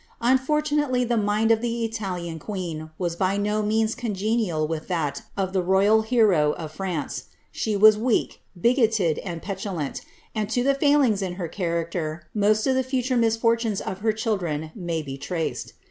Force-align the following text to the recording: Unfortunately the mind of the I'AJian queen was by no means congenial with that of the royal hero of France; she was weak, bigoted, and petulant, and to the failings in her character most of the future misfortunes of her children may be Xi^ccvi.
Unfortunately 0.21 1.03
the 1.03 1.15
mind 1.15 1.51
of 1.51 1.61
the 1.61 1.87
I'AJian 1.87 2.39
queen 2.39 2.89
was 2.97 3.15
by 3.15 3.37
no 3.37 3.61
means 3.61 3.93
congenial 3.93 4.67
with 4.67 4.87
that 4.87 5.21
of 5.37 5.53
the 5.53 5.61
royal 5.61 6.01
hero 6.01 6.53
of 6.53 6.71
France; 6.71 7.25
she 7.51 7.77
was 7.77 7.99
weak, 7.99 8.41
bigoted, 8.59 9.19
and 9.19 9.43
petulant, 9.43 10.01
and 10.33 10.49
to 10.49 10.63
the 10.63 10.73
failings 10.73 11.21
in 11.21 11.33
her 11.35 11.47
character 11.47 12.25
most 12.33 12.65
of 12.65 12.73
the 12.73 12.81
future 12.81 13.15
misfortunes 13.15 13.79
of 13.79 13.99
her 13.99 14.11
children 14.11 14.71
may 14.73 15.03
be 15.03 15.19
Xi^ccvi. 15.19 15.73